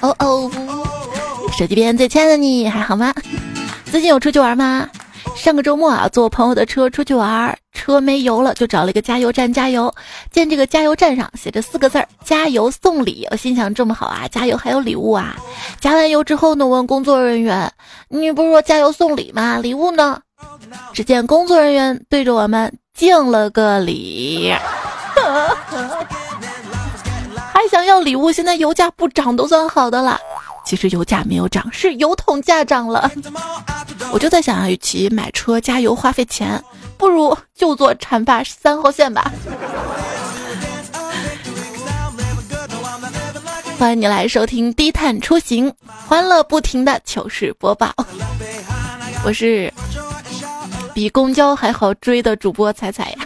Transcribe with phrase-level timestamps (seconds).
[0.00, 0.50] 哦哦，
[1.56, 3.12] 手机边最亲爱的你还好吗？
[3.86, 4.88] 最近有出去玩吗？
[5.34, 9.92] 上个周末啊，坐我朋友的车出去玩，车没油了，就找了一个加油站加油。
[10.32, 15.36] 见这个加油站上写着四个字儿“加油送礼”，我心想这么好啊，加油还有礼物啊！
[15.80, 17.72] 加完油之后呢，问工作人员
[18.08, 19.58] ：“你不是说加油送礼吗？
[19.58, 20.20] 礼物呢？”
[20.92, 24.52] 只见工作人员对着我们敬了个礼，
[27.58, 28.30] 还想要礼物？
[28.30, 30.16] 现在油价不涨都算好的了。
[30.64, 33.10] 其实油价没有涨，是油桶价涨了。
[34.12, 36.62] 我就在想啊，与其买车加油花费钱，
[36.96, 39.32] 不如就坐浐灞三号线吧。
[43.76, 45.74] 欢迎你来收听低碳出行，
[46.06, 47.92] 欢乐不停的糗事播报。
[49.24, 49.72] 我是
[50.94, 53.18] 比公交还好追的主播彩彩呀。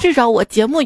[0.00, 0.82] 至少我节目。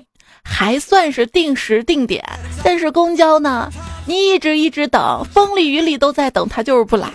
[0.47, 2.23] 还算是定时定点，
[2.63, 3.71] 但是公交呢，
[4.05, 7.09] 你一直一直等，风里雨里都在等，他就是不来。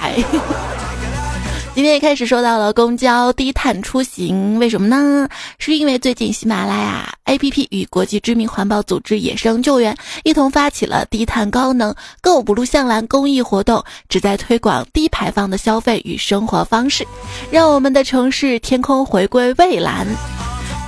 [1.76, 5.30] 今天一开始说到了公交低碳出行，为什么呢？
[5.60, 17.06] 是因为最近喜马拉雅 APP 与国际知名环保组织野生救援一同发起了低碳高能 Go 不录向蓝公益活动，旨在推广低排放的消费与生活方式，
[17.52, 20.08] 让我们的城市天空回归蔚蓝。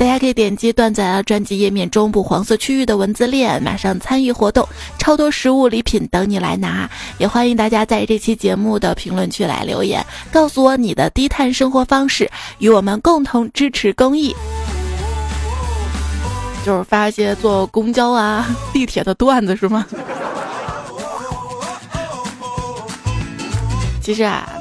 [0.01, 6.89] 大家可以点击段子啊专辑页面中部黄色区域的文字链，马上参与活动，超多实物礼品等你来拿。
[7.19, 12.27] 也欢迎大家在这期节目的评论区来留言，告诉我你的低碳生活方式，
[12.57, 14.35] 与我们共同支持公益。
[16.65, 19.85] 就是发一些坐公交啊、地铁的段子是吗？
[24.01, 24.60] 其实啊。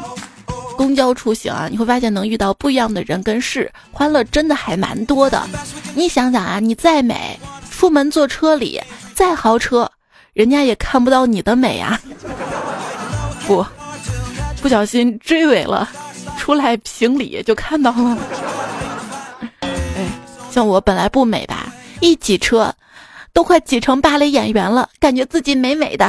[0.81, 5.47] 公交出行啊，你会发现能遇到不一样的人跟事，欢乐真的还蛮多的。
[5.95, 7.39] 你想想啊，你再美，
[7.71, 8.81] 出门坐车里
[9.15, 9.87] 再豪车，
[10.33, 12.01] 人家也看不到你的美啊。
[13.47, 13.63] 不，
[14.63, 15.87] 不小心追尾了，
[16.39, 18.17] 出来评理就看到了。
[19.61, 20.09] 哎，
[20.51, 21.71] 像我本来不美吧，
[22.01, 22.75] 一挤车，
[23.35, 26.07] 都快挤成芭蕾演员了，感觉自己美美的。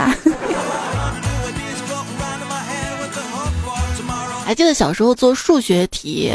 [4.52, 6.30] 还记得小时候做数学题，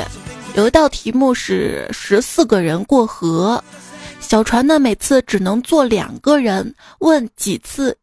[0.55, 3.63] 有一道题目是十四个人过河，
[4.21, 7.95] 小船呢每次只能坐两个人，问几次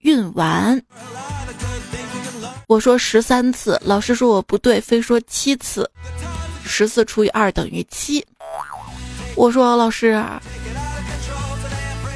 [0.00, 0.78] 运完？
[2.66, 5.90] 我说十三次，老师说我不对，非说七次。
[6.66, 8.22] 十四除以二等于七。
[9.36, 10.22] 我说老师，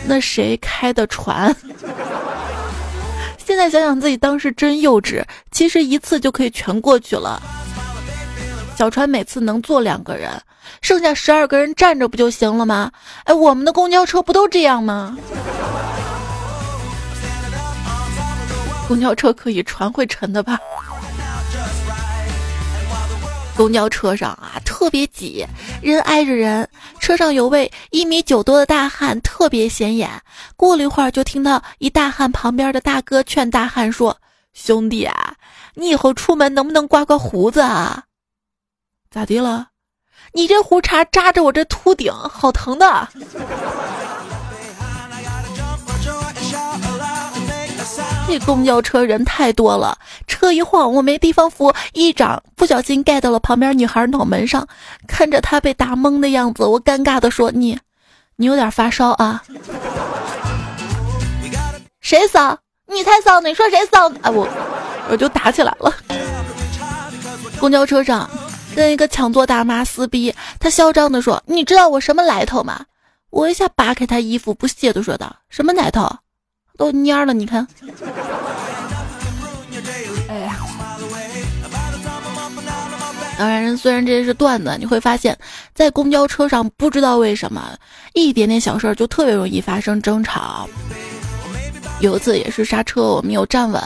[0.05, 1.57] 那谁开的船？
[3.71, 7.41] 想想自己当时真幼稚，其实一次就可以全过去了。
[8.77, 10.31] 小船每次能坐两个人，
[10.83, 12.91] 剩下十二个人站着不就行了吗？
[13.25, 15.17] 哎，我们的公交车不都这样吗？
[18.87, 20.59] 公交车可以，船会沉的吧？
[23.57, 25.47] 公交车上啊，特别挤，
[25.83, 26.69] 人挨着人。
[27.01, 30.11] 车上有位一米九多的大汉，特别显眼。
[30.57, 34.17] 过了一会儿，就听到一大汉旁边的大哥劝大汉说
[34.53, 35.35] ：“兄弟啊，
[35.75, 38.05] 你以后出门能不能刮刮胡子啊？
[39.11, 39.69] 咋的了？
[40.33, 43.09] 你这胡茬扎着我这秃顶，好疼的。”
[48.29, 54.67] 这公交车人太多了，车一晃，我没地方扶，一掌不小心盖到了旁边女孩脑门上。
[55.07, 57.79] 看着她被打懵的样子，我尴尬的说：“你，
[58.35, 59.43] 你有点发烧啊？”
[62.01, 62.59] 谁骚？
[62.87, 63.49] 你才骚呢！
[63.49, 64.09] 你说谁骚？
[64.23, 64.47] 啊我，
[65.09, 65.93] 我就打起来了。
[67.59, 68.29] 公交车上
[68.75, 72.85] 跟一个抢座大妈撕逼，她嚣张的说：“你知道我什么来头吗？”
[73.31, 76.11] 我一下扒开她衣服，不屑的说道：“什么来头？”
[76.77, 77.67] 都蔫了，你看。
[80.29, 80.57] 哎呀，
[83.39, 85.37] 当然，虽然这些是段子，你会发现
[85.75, 87.77] 在公交车上，不知道为什么
[88.15, 90.69] 一点点小事儿就特别容易发生争吵。
[92.01, 93.83] 有一次也是刹车，我没有站稳，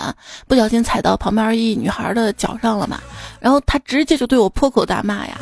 [0.49, 3.01] 不小心踩到旁边一女孩的脚上了嘛，
[3.39, 5.39] 然后她直接就对我破口大骂呀。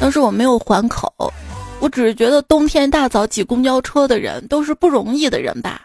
[0.00, 1.12] 当时我没有还口，
[1.84, 5.82] 我只是觉得冬天大早挤公交车的人都是不容易的人吧。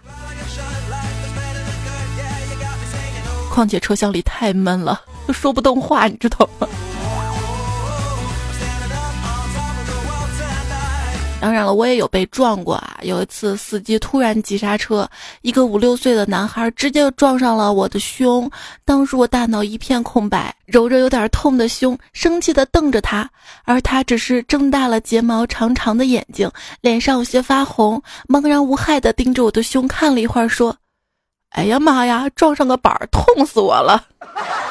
[3.52, 6.66] 况且车厢里太闷了，都说不动话，你知道吗？
[11.42, 13.00] 当然了，我也有被撞过啊。
[13.02, 15.10] 有一次，司机突然急刹车，
[15.42, 18.50] 一个五六岁的男孩直接撞上了我的胸，
[18.84, 23.30] 当时我大脑一片空白，揉着有点痛的胸，生气的瞪着他，
[23.64, 26.52] 而他只是睁大了睫毛长长的眼睛，
[26.82, 30.76] 脸上有些发红，茫然无害的盯着我的胸看了一会儿，说
[31.56, 34.06] ：“哎呀妈呀，撞上个板儿，痛死我了。”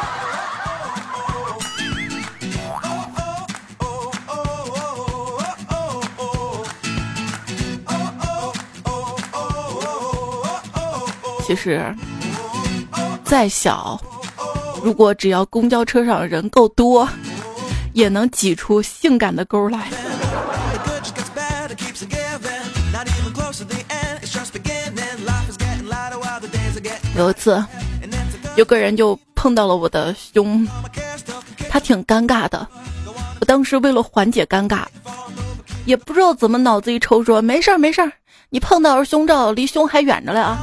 [11.48, 11.82] 其实，
[13.24, 13.98] 再小，
[14.84, 17.08] 如果只要公交车上人够多，
[17.94, 19.88] 也能挤出性感的沟来。
[27.16, 27.64] 有一次，
[28.56, 30.68] 有个人就碰到了我的胸，
[31.70, 32.68] 他挺尴尬的。
[33.40, 34.82] 我当时为了缓解尴尬，
[35.86, 38.12] 也不知道怎么脑子一抽说：“没事儿，没事儿，
[38.50, 40.58] 你碰到是胸罩，离胸还远着嘞啊。”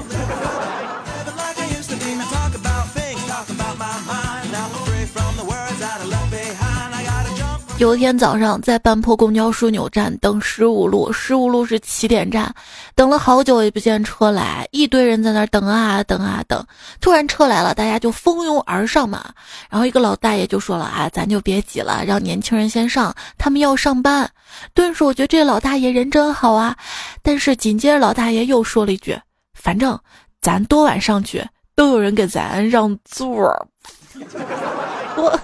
[7.77, 12.54] 有一天早上，在半坡公交枢纽站等十五路，十五路是起点站，
[12.95, 16.66] 等了好久也不见车来，一堆人在那儿等啊等啊等。
[17.01, 19.25] 突然车来了，大家就蜂拥而上嘛。
[19.69, 24.30] 然后一个老大爷就说了啊，咱就别挤了，让年轻人先上，他们要上班。
[24.74, 26.78] 顿时我觉得这老大爷人真好啊。
[27.21, 29.19] 但是紧接着老大爷又说了一句，
[29.54, 30.00] 反正
[30.42, 31.45] 咱多晚上去，
[31.75, 33.68] 都有人给咱让座。
[35.18, 35.38] 我。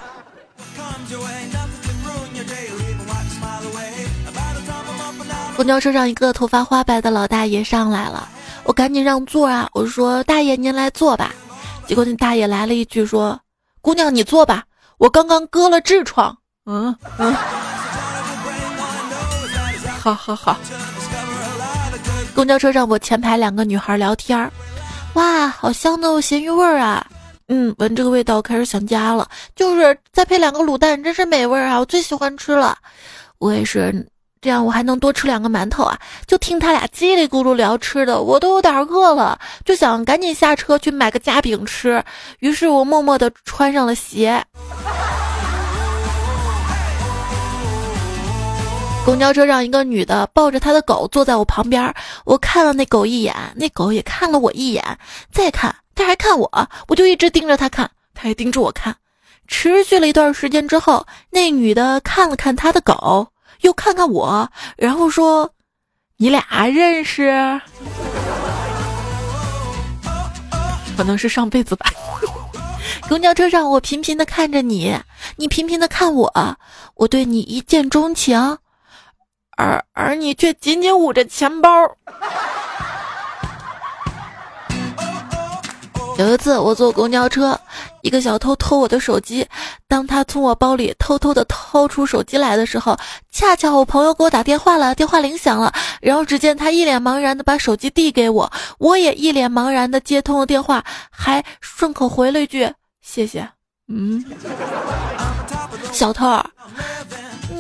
[5.61, 8.27] 公交车上，一个头发花白的老大爷上来了，
[8.63, 9.69] 我赶紧让座啊！
[9.73, 11.31] 我说：“大爷，您来坐吧。”
[11.85, 13.39] 结果那大爷来了一句说
[13.79, 14.63] ：“姑娘，你坐吧，
[14.97, 16.35] 我刚刚割了痔疮。”
[16.65, 17.31] 嗯嗯，
[19.99, 20.57] 好好好。
[22.33, 24.51] 公交车上，我前排两个女孩聊天儿，
[25.13, 27.05] 哇，好香的咸鱼味儿啊！
[27.49, 31.77] 嗯，闻这个味道开始想家了，就是再配两个卤蛋，真是美味啊！
[31.77, 32.75] 我最喜欢吃了，
[33.37, 34.09] 我也是。
[34.41, 35.95] 这样我还能多吃两个馒头啊！
[36.25, 42.03] 就听他俩叽里咕噜聊吃的，我都有点饿了，就想赶紧下车去买个夹饼吃。
[42.39, 44.43] 于是我默默地穿上了鞋。
[49.05, 51.93] 公交车上，一个女的抱着她的狗坐在我旁边，
[52.25, 54.83] 我看了那狗一眼，那狗也看了我一眼，
[55.31, 58.95] 再看，它还看我，我就一直盯着它看，它也盯着我看。
[59.47, 63.27] 持续了一段时间之后，那女的看了看她的狗。
[63.61, 65.49] 又看看我，然后说
[66.17, 67.61] ：“你俩认识？
[70.97, 71.87] 可能是上辈子吧。
[73.09, 74.97] ”公交车上，我频频的看着你，
[75.35, 76.57] 你频频的看我，
[76.95, 78.57] 我对你一见钟情，
[79.57, 81.69] 而而你却紧紧捂着钱包。
[86.17, 87.59] 有一次，我坐公交车。
[88.01, 89.47] 一个小偷偷我的手机，
[89.87, 92.97] 当他从我包里偷偷的掏出手机来的时候，
[93.31, 95.71] 恰巧我朋友给我打电话了，电话铃响了，
[96.01, 102.71] 然后只见他一脸茫然的把手机递给我，我也一脸茫然的接通了电话，还顺口回了一句
[103.01, 103.47] 谢谢。
[103.87, 104.23] 嗯，
[105.91, 106.25] 小偷，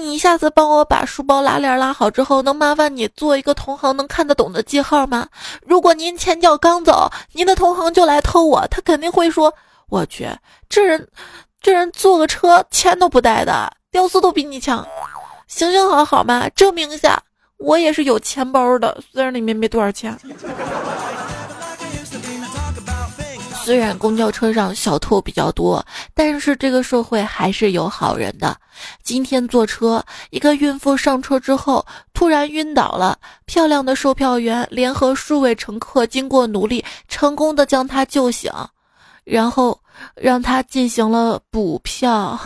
[0.01, 5.27] 你下次帮我把书包拉链拉好之后，能麻烦你做一个同行能看得懂的记号吗？
[5.65, 9.53] 如果您前脚刚走，您的同行就来偷我，他肯定会说。
[9.89, 10.25] 我去，
[10.69, 11.05] 这人，
[11.61, 14.87] 这人坐个车钱都不带的，屌丝都比你强，
[15.47, 17.21] 行行好好嘛，证明一下，
[17.57, 20.17] 我也是有钱包的，虽然里面没多少钱。
[23.63, 28.57] 虽然公交车上小偷比较多，但是这个社会还是有好人的。
[29.03, 38.51] 今天坐车，一个孕妇上车之后突然晕倒了，漂亮的售票员联合数位乘客，经过努力，成功的将她救醒。
[39.23, 39.79] 然后
[40.15, 42.39] 让他进行了补票。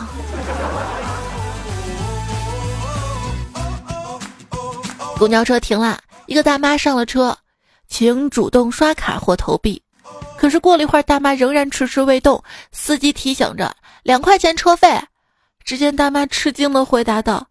[5.16, 7.34] 公交车停了，一个大妈上了车，
[7.88, 9.82] 请主动刷卡或投币。
[10.46, 12.40] 可是过了一会儿，大妈仍然迟迟未动。
[12.70, 13.74] 司机提醒着
[14.04, 14.96] ：“两块钱车费。”
[15.66, 17.44] 只见大妈吃惊的回答道：“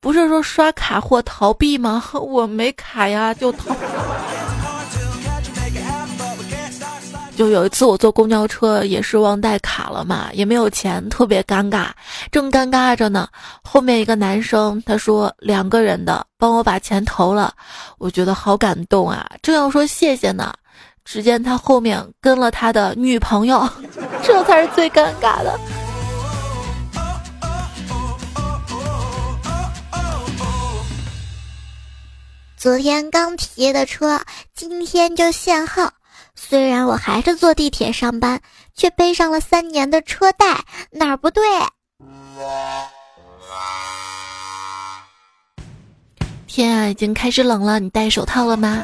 [0.00, 2.02] 不是说刷卡或逃避吗？
[2.16, 3.76] 我没卡呀，就逃。
[7.36, 11.88] ”就有一次我坐公交车也是忘带卡了嘛，也没有钱，特别尴尬。
[12.32, 13.28] 正尴尬着呢，
[13.62, 17.52] 后面一个男生他说两个人的，帮我把钱投了，
[17.98, 19.30] 我觉得好感动啊。
[19.42, 20.54] 正要说谢谢呢，
[21.04, 23.68] 只见他后面跟了他的女朋友，
[24.22, 25.58] 这才是最尴尬的。
[32.56, 34.18] 昨天刚提的车，
[34.54, 35.92] 今天就限号。
[36.34, 38.40] 虽然我还是坐地铁上班，
[38.74, 41.42] 却背上了三年的车贷，哪儿不对？
[46.46, 48.82] 天啊，已经开始冷了，你戴手套了吗？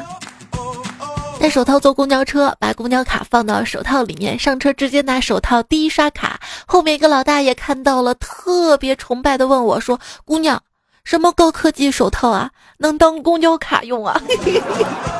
[1.41, 6.39] 戴手套坐公交车，把公交卡放到手套里面，上车直接拿手套第一刷卡。
[6.67, 10.61] 后面一个老大爷看到了，特别崇拜的问我说：“姑娘，
[11.03, 14.21] 什么高科技手套啊，能当公交卡用啊？”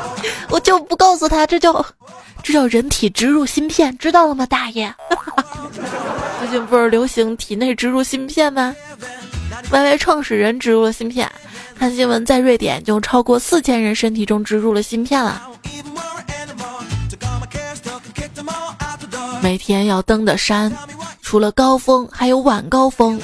[0.51, 1.84] 我就不告诉他，这叫
[2.44, 4.94] 这叫人体植入芯片，知道了吗，大爷？
[6.38, 8.75] 最近不是流行体内植入芯片吗
[9.72, 11.28] ？Y Y 创始人植入了芯片，
[11.80, 15.48] 看新闻，在瑞典就超过四千人身体中植入了芯片了。
[19.42, 20.72] 每天要登的山，
[21.24, 23.20] 除了高峰，还有晚高峰。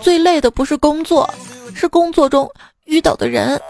[0.00, 1.28] 最累的不是工作，
[1.74, 2.50] 是工作中
[2.86, 3.60] 遇到的人。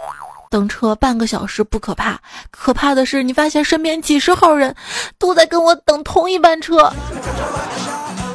[0.51, 2.17] 等车半个小时不可怕，
[2.53, 4.73] 可怕的是你发现身边几十号人
[5.19, 6.93] 都在跟我等同一班车。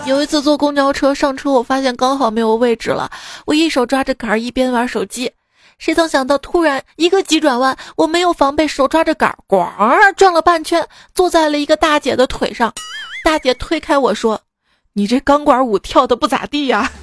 [0.05, 3.09] 有一次坐公交车上车，我发现刚好没有位置了，
[3.45, 5.31] 我一手抓着杆儿一边玩手机。
[5.77, 12.73] 谁曾想到，突然一个急转弯，我没有防备，手抓着杆儿，咣转了半圈，坐在了一个大姐的腿上。
[13.23, 14.39] 大姐推开我说
[14.93, 16.91] ：“你这钢管舞跳的不咋地呀。”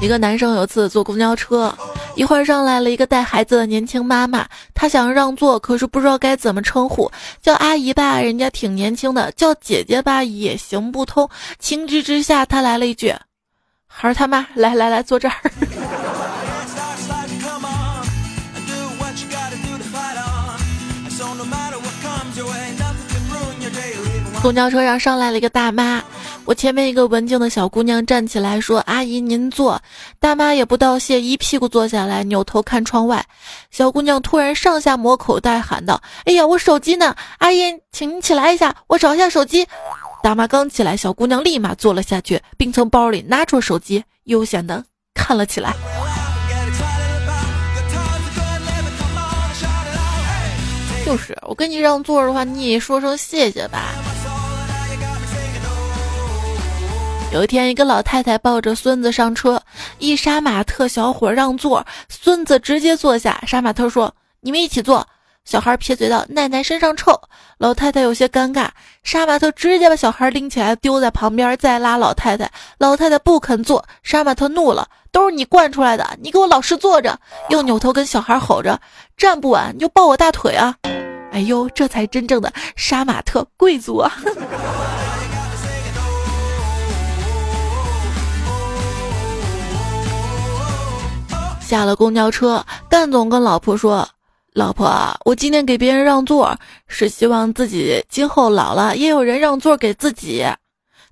[0.00, 1.74] 一个男生有次坐公交车，
[2.14, 11.26] 一会儿上来了一个带孩子的年轻妈妈，他想让座，可是不知道该怎么称呼，叫阿姨吧，人家挺年轻的；叫姐姐吧，也行不通。
[11.58, 13.14] 情急之下，他来了一句
[13.88, 15.34] ：“孩儿他妈，来来来，坐这儿。”
[24.44, 26.04] 公交车上上来了一个大妈。
[26.44, 29.80] 我前面一个文静的小姑娘站起来说：“阿姨，您坐。”
[30.20, 33.24] 大妈也不道谢，一屁股坐下来，扭头看窗外。
[33.70, 37.16] 小姑娘突然上下摸口袋，喊道：“哎呀，我手机呢？
[37.38, 39.66] 阿姨，请您起来一下，我找一下手机。”
[40.22, 44.84] 大妈刚起来，小姑娘立马坐了下去，并从包里拿出手机，悠闲的
[45.14, 45.72] 看了起来。
[51.06, 53.94] 就是我跟你让座的话，你也说声谢谢吧。
[57.34, 59.60] 有一天，一个老太太抱着孙子上车，
[59.98, 63.42] 一杀马特小伙让座，孙子直接坐下。
[63.44, 65.04] 杀马特说：“你们一起坐。”
[65.44, 67.20] 小孩撇嘴道：“奶奶身上臭。”
[67.58, 68.68] 老太太有些尴尬，
[69.02, 72.48] 杀马特直接把小孩拎起来丢在旁边，再拉老太太。
[72.78, 77.18] 老太太不肯坐，杀马特怒了：“都是你惯出来的，你给我老实坐着！”
[77.50, 78.80] 又扭头跟小孩吼着
[79.18, 80.72] ：“站不稳你就抱我大腿啊！”
[81.34, 84.12] 哎呦，这才真正的杀马特贵族啊！
[91.64, 94.06] 下了公交车，干总跟老婆说
[94.52, 96.54] ：“老婆，我今天给别人让座，
[96.86, 100.44] 是希望自己今后老了也有人让座给自己。”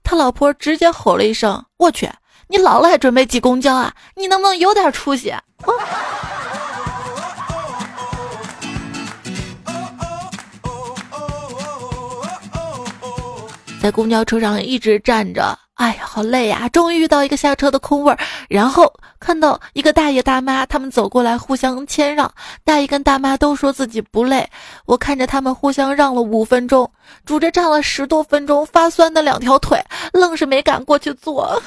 [0.04, 2.08] 他老婆直接吼了一声：“我去，
[2.48, 3.92] 你老了还准备挤公交啊？
[4.14, 5.34] 你能不能有点出息？”
[13.80, 15.58] 在公交车上一直站着。
[15.82, 16.68] 哎呀，好累呀！
[16.68, 22.32] 终于遇到一个下车的空位儿，然后看到一个大爷大妈，他们走过来互相谦让。
[22.62, 24.48] 大爷跟大妈都说自己不累，
[24.86, 26.88] 我看着他们互相让了五分钟，
[27.26, 29.76] 拄着站了十多分钟，发酸的两条腿，
[30.12, 31.60] 愣是没敢过去坐。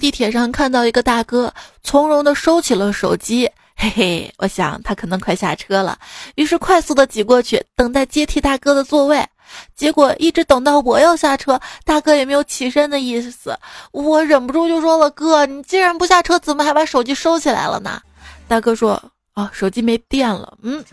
[0.00, 3.50] 地铁上看到一个大哥，从容的收起了手机。
[3.82, 5.98] 嘿嘿，我想他可能快下车了，
[6.34, 9.26] 于是快速的挤过去，等待接替大哥的座位。
[9.74, 13.58] 结果一直等到我要下车，大哥也没有起身的意思。
[13.90, 17.98] 我忍不住就说了：“哥，你既然不下车，怎么还把手机收起来了呢？”
[18.46, 19.02] 大哥说
[19.34, 20.84] ：“哦，手机没电了。”嗯。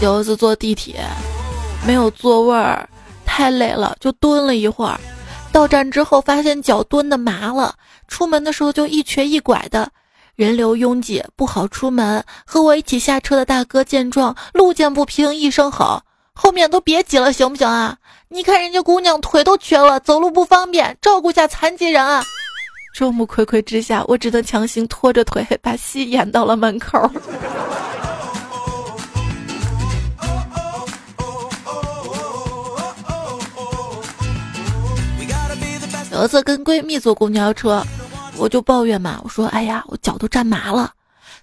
[0.00, 1.04] 有一次坐地铁，
[1.84, 2.88] 没有座位儿，
[3.26, 5.00] 太累了，就蹲了一会儿。
[5.54, 7.76] 到站之后，发现脚蹲的麻了，
[8.08, 9.88] 出门的时候就一瘸一拐的，
[10.34, 12.24] 人流拥挤，不好出门。
[12.44, 16.02] 和我一起下车的大哥见状，路见不平一声吼
[16.34, 17.96] ：“后面都别挤了，行不行啊？
[18.30, 22.24] 你看人家姑娘腿都瘸了，走路不方便，照顾下残疾人啊！”
[22.92, 27.08] 众目睽睽之下，我只能强行拖着腿把戏演到了门口。
[36.14, 37.84] 有一次跟闺蜜坐公交车，
[38.36, 40.92] 我就抱怨嘛，我说：“哎呀，我脚都站麻了。”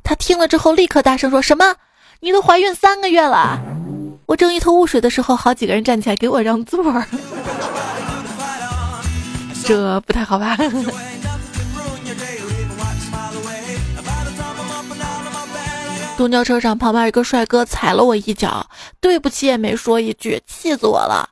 [0.02, 1.76] 他听了之后立刻大声说什么
[2.22, 3.60] ：“你都怀孕三个月了！”
[4.28, 7.06] 我正一头雾水的时候，好几个人站起来给我让座儿，
[9.66, 10.58] 这不太好吧？
[16.16, 18.66] 公交车上旁边一个帅哥踩了我一脚，
[19.02, 21.28] 对不起也没说一句，气死我了。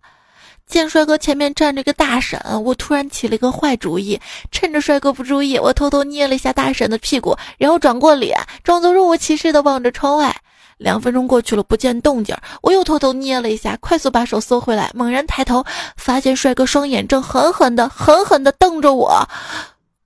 [0.69, 4.21] 见帅哥前面站着个大婶，我突然起了一个坏主意，
[4.51, 10.33] 趁着帅哥不注意，我偷偷捏了一下大婶的屁股，然后转过脸，装作若无其事的望着窗外。
[10.77, 15.65] 两分钟过去了，不见动静，我又偷偷捏了一下，快速把手缩回来，猛然抬头，
[15.97, 19.27] 发现帅哥双眼正狠狠的、狠狠的瞪着我。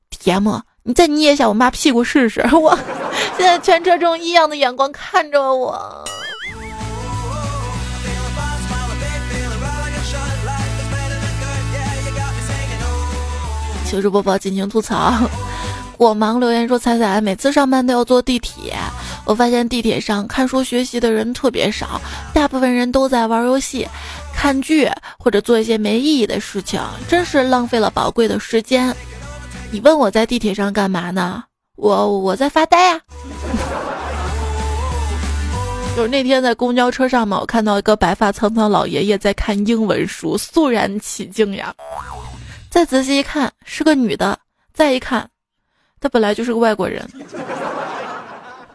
[0.09, 2.41] 铁木，你再捏一下我妈屁股试试！
[2.55, 2.75] 我
[3.37, 6.03] 现在全车中异样的眼光看着我。
[13.93, 15.13] 糗事播报，进行吐槽。
[15.97, 18.75] 我忙留言说：“彩彩每次上班都要坐地铁，
[19.23, 22.01] 我发现地铁上看书学习的人特别少，
[22.33, 23.87] 大部分人都在玩游戏、
[24.33, 28.91] 看剧或者做一些没意义的事情，真是浪费了宝贵的时间。”
[29.69, 31.43] 你问我在地铁上干嘛呢？
[31.77, 32.99] 我我在发呆啊。
[35.95, 41.71] 就是那天在公交车上嘛，我看到一个白发苍苍老爷爷在看英文书，肃然起敬呀。
[42.73, 44.35] 再仔细一看，是个女的；
[44.73, 45.29] 再一看。
[46.01, 47.07] 她本来就是个外国人。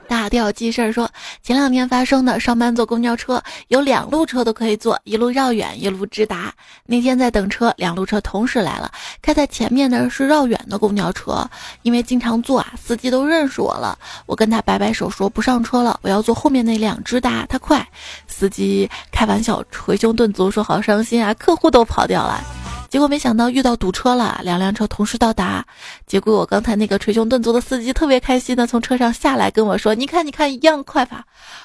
[0.06, 1.10] 大调记事儿说，
[1.42, 6.54] 前两天发生的，上班坐公交车，有两路车都可以坐，一路绕远，一路直达。
[6.86, 8.88] 那天在等车，两路车同时来了，
[9.20, 11.44] 开在前面的是绕远的公交车，
[11.82, 13.98] 因为经常坐啊，司机都认识我了。
[14.26, 17.84] 我跟他摆摆手说不上车了，我要坐后面那辆直达，他快。
[18.28, 22.40] 司机开玩笑，捶胸顿足说好伤心啊，客户都跑掉了。
[22.88, 25.64] 结果没想到遇到堵车了，两辆车同时到达。
[26.06, 31.22] 结果我刚才那个捶胸顿足的司机特别开心的从车上下来跟我说：“你看，你看，一样快吧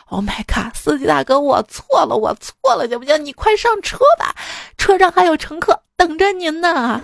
[0.09, 3.23] ！”Oh my god，司机大哥，我错了，我错了，行不行？
[3.23, 4.35] 你快上车吧，
[4.77, 7.01] 车上还有乘客等着您呢。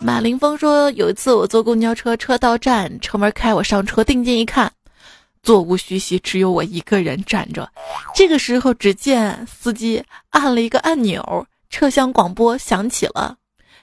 [0.00, 4.70] 马凌峰说，有一次我坐公交车，车到站，车门开，我上车，定睛一看。
[5.44, 7.70] 座无虚席，只有我一个人站着。
[8.14, 13.36] 这个时候，只见司机按了一个按钮，车厢广播响起了：“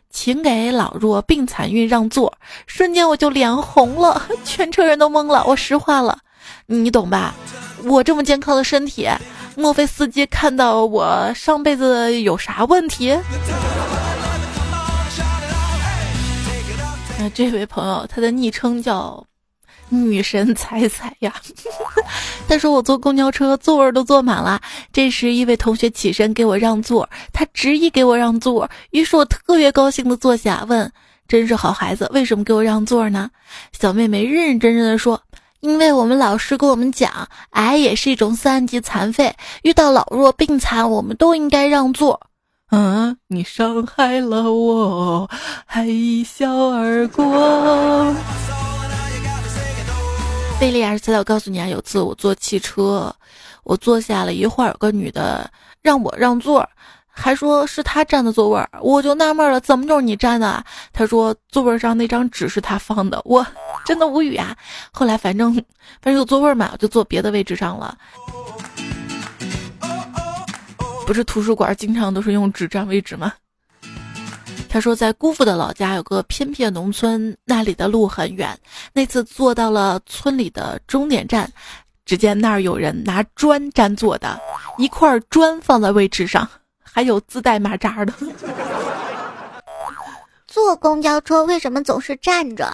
[0.10, 2.34] 请给老弱病残孕让座。”
[2.65, 5.45] 瞬间我就脸红了， 全车人都懵了。
[5.45, 6.17] 我实话了，
[6.65, 7.36] 你懂吧？
[7.84, 9.08] 我这么健康的身体，
[9.56, 13.15] 莫非司机看到我上辈子有啥问题？
[17.19, 19.24] 那这位朋友，他的昵称叫。
[19.94, 21.34] 女神彩彩呀，
[22.48, 24.60] 他说我坐公交车座位都坐满了。
[24.94, 30.90] 这时一位同学起身给我让座，他执意给我让座，于是我特别高兴的坐下，问
[31.28, 33.30] ：“真是好孩子，为什么给我让座呢？”
[33.78, 35.22] 小妹妹认认真真的说
[35.60, 42.22] ：“因为我们老师跟我们讲，癌也是一种三级残废，遇到老弱病残，我们都应该让座。”
[42.72, 45.30] 嗯，你伤害了我，
[45.66, 48.16] 还一笑而过。
[50.62, 53.12] 贝利亚斯，我告诉你啊，有次我坐汽车，
[53.63, 55.50] 我坐下了一会儿，有个女的
[55.82, 56.69] 让我让座，
[57.08, 60.63] 还说是她占的座位，我就纳闷了，怎么就是你占的？
[60.93, 63.43] 她说座位上那张纸是她放的，我
[63.86, 64.56] 真的无语啊。
[64.91, 65.63] 后来反正反
[66.04, 67.97] 正有座位嘛，我就坐别的位置上了。
[71.08, 73.34] 不是图书馆经常都是用纸占位置吗？
[74.72, 78.58] 他说，在姑父的老家有个偏僻农村，那里的路很远。
[78.94, 81.52] 那次坐到了村里的终点站，
[82.06, 84.40] 只见那儿有人拿砖占座的，
[84.78, 86.48] 一块砖放在位置上，
[86.82, 88.14] 还有自带马扎的。
[90.48, 92.74] 坐公交车为什么总是站着？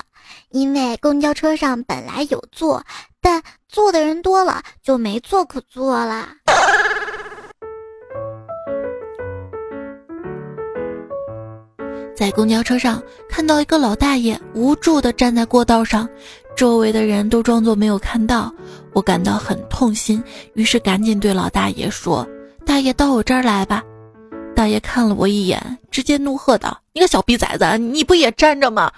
[0.52, 2.86] 因为公交车上本来有座，
[3.20, 6.30] 但坐的人多了，就没座可坐了。
[12.18, 13.00] 在公交车上
[13.30, 16.10] 看到一个老大爷无助地站在过道上，
[16.56, 18.52] 周围的人都装作没有看到，
[18.94, 20.24] 我感到很痛心，
[20.56, 22.28] 于是赶紧对老大爷说
[22.66, 23.84] ：“大爷到我这儿来吧。”
[24.56, 28.92] 大爷看了我一眼，直接怒喝道：“你个小逼崽子，你不也站着吗？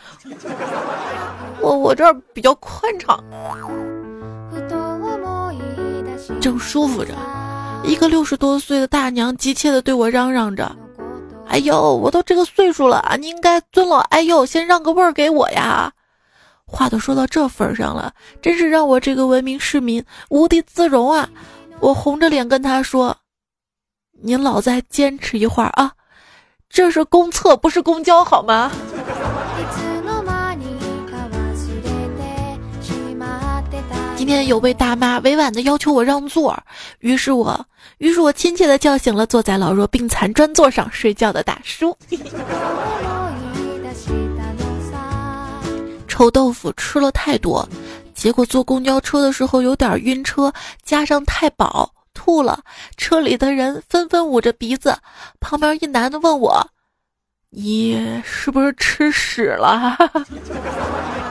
[1.59, 3.21] 我我这儿比较宽敞，
[6.39, 7.13] 正舒服着。”
[7.83, 10.73] 一个六十多岁的大娘急切地对我嚷嚷着。
[11.49, 15.91] 哎呦，我都这个岁数了啊，你应该尊老爱幼，先让个位儿给我呀！
[16.65, 21.27] 话都说到这份上了，真是让我这个文明市民无地自容啊！
[21.79, 23.17] 我红着脸跟他说
[24.21, 25.91] ：“您老再坚持一会儿啊，
[26.69, 28.71] 这是公厕，不是公交，好吗？
[34.19, 36.61] 今天有位大妈委婉的要求我让座，
[36.99, 37.65] 于是我，
[37.99, 41.97] 于是我亲切的叫醒了坐在老弱病残专座上睡觉的大叔。
[46.05, 47.65] 臭豆腐吃了太多，
[48.13, 50.51] 结果坐公交车的时候有点晕车，
[50.83, 52.59] 加上太饱吐了。
[52.97, 54.97] 车里的人纷纷捂着鼻子，
[55.39, 56.61] 旁边一男的问我
[57.51, 59.97] ：“你是不是吃屎了？”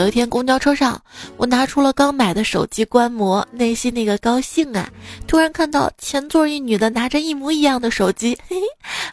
[0.00, 0.98] 有一天公交车上，
[1.36, 4.88] 我拿出了刚买的手机观摩，内心那个高兴啊！
[5.28, 8.66] 突然看到前座一女的拿着一模一样的手机， 嘿嘿，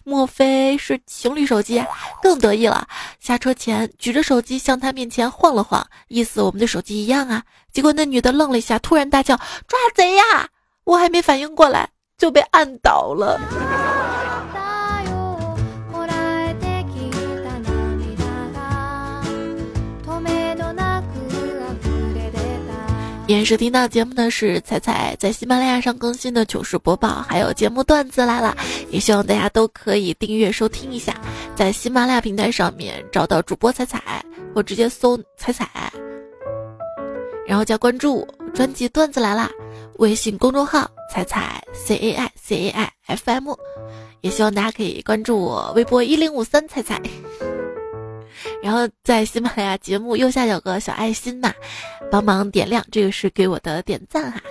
[0.06, 1.84] 莫非是情侣手机？
[2.24, 2.88] 更得意了。
[3.20, 7.44] 下车前举着手机向她面前晃了晃，意思我们的手机一样啊。
[7.74, 9.36] 结果那女的愣了一下，突然大叫
[9.68, 10.24] ：“抓贼呀！”
[10.86, 13.38] 我还没反应过来，就被按倒了。
[23.28, 28.56] 也是听到节目的是彩彩在喜马拉雅上更新的糗事播报，还有节目段子来了，
[28.90, 31.14] 也希望大家都可以订阅收听一下，
[31.54, 34.24] 在喜马拉雅平台上面找到主播彩彩，
[34.56, 35.70] 或直接搜彩彩，
[37.46, 39.52] 然后加关注，专辑段子来啦，
[39.98, 43.54] 微信公众号彩彩 C A I C A I F M，
[44.22, 47.02] 也希望大家可以关注我微博一零五三彩彩。
[48.62, 51.54] 然后在喜马拉雅节目右下角有个小爱心嘛，
[52.12, 54.42] 帮忙点亮，这个是给我的点赞哈。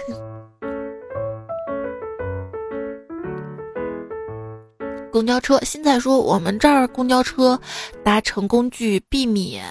[5.11, 7.59] 公交车，新在说我们这儿公交车
[8.05, 9.65] 搭乘工具避免。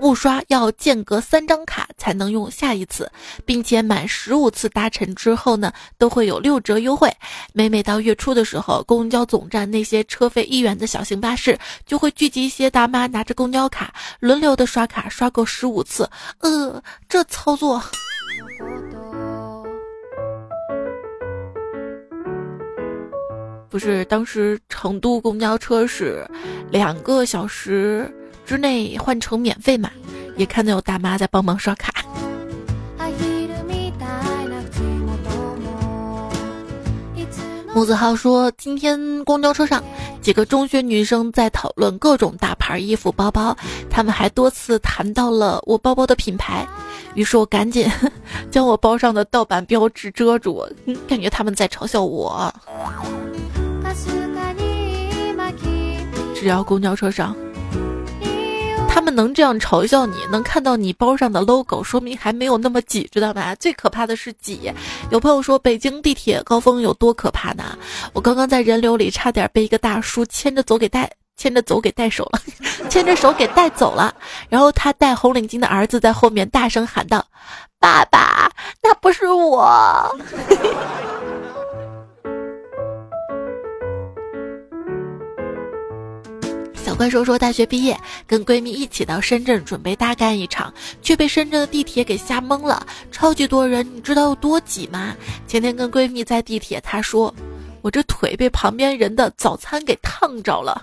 [0.00, 3.10] 误刷要间隔三张卡才能用下一次，
[3.44, 7.10] 并且满十五次搭乘之后呢，都会有六折优惠。
[7.52, 16.08] 每每到月初的时候，公交总站那些车费一元的小型巴士就会聚集一些大妈拿着公交卡轮流的刷卡，刷够十五次。
[16.40, 17.82] 呃，这操作，
[23.70, 26.28] 不是当时成都公交车是
[26.70, 28.14] 两个小时。
[28.46, 29.90] 之内换成免费码，
[30.36, 31.92] 也看到有大妈在帮忙刷卡。
[37.74, 39.84] 木子浩说：“今天公交车上，
[40.22, 43.54] 几个中学女生在讨论各种大牌衣服、包包，
[43.90, 46.66] 她们还多次谈到了我包包的品牌。
[47.14, 47.86] 于是我赶紧
[48.50, 50.66] 将我包上的盗版标志遮住，
[51.06, 52.50] 感觉他们在嘲笑我。
[56.34, 57.36] 只要公交车上。”
[58.96, 63.54] 他们能这样嘲笑你，能看到你包上的 logo，说明还没有那么挤，知道吧？
[63.56, 64.72] 最可怕的是挤。
[65.10, 67.76] 有朋友说北京地铁高峰有多可怕呢？
[68.14, 72.40] 我刚刚在人流里差点被一个大叔牵着走给带，牵着走给带手了，
[72.88, 74.14] 牵着手给带走了。
[74.48, 77.22] 然后他戴红领巾的儿子在后面大声喊道
[77.78, 78.50] ：“爸爸，
[78.82, 80.10] 那不是我。”
[86.86, 90.72] 小怪兽说：“大学毕业，跟闺蜜一起到深圳准备大干一场，
[91.02, 95.12] 却被深圳的地铁给吓懵了，超级多人，你知道有多挤吗？
[95.48, 97.34] 前天跟闺蜜在地铁，她说
[97.82, 100.80] 我这腿被旁边人的早餐给烫着了。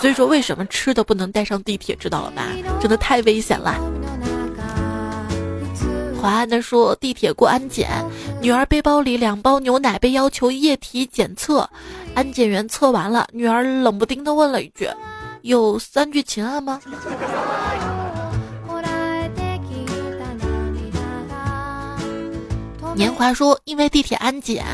[0.00, 2.46] 所以说，为什么吃的不能带上地铁，知道了吧？
[2.80, 3.74] 真的太危险了。”
[6.20, 7.88] 华安的说：“地铁过安检，
[8.40, 11.68] 女儿背包里两包牛奶被要求液体检测。”
[12.14, 14.88] 安检员测完了，女儿冷不丁的问了一句
[15.42, 16.80] ：“有三聚氰胺吗？”
[22.96, 24.64] 年华说：“因为地铁安检，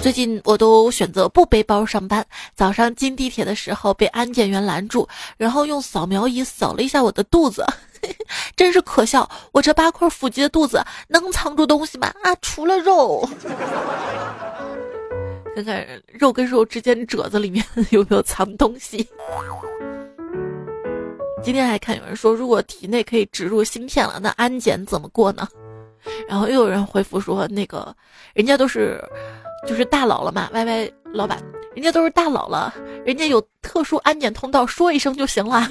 [0.00, 2.24] 最近我都选择不背包上班。
[2.54, 7.66] 早上进地铁的时候被安检员拦住，然后用扫描仪扫了一下我的肚子，
[8.56, 9.28] 真是可笑！
[9.52, 12.12] 我这八块腹肌的肚子能藏住东西吗？
[12.22, 13.28] 啊，除了肉。
[15.54, 19.06] ”看看肉跟肉之间褶子里面 有没有藏东西。
[21.42, 25.46] 今天还看有人说，如果体内可以植入芯片了，那安检怎么过呢？
[26.28, 27.94] 然后又有人回复说，那个
[28.32, 29.02] 人家都是
[29.68, 31.42] 就是大佬了嘛，Y Y 老板，
[31.74, 32.72] 人家都是大佬了，
[33.04, 35.68] 人家有特殊安检通道，说一声就行了。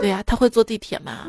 [0.00, 1.26] 对呀，他会坐地铁吗？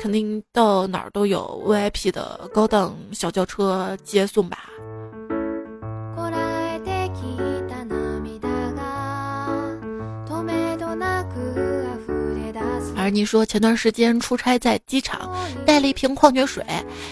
[0.00, 4.68] 肯定到哪儿都有 VIP 的高档小轿车接送吧。
[13.04, 15.30] 而你说前段时间出差在机场，
[15.66, 16.64] 带了一瓶矿泉水，